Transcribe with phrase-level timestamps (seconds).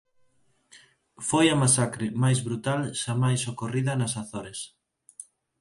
[1.29, 4.59] Foi a masacre máis brutal xamais ocorrida nas Azores.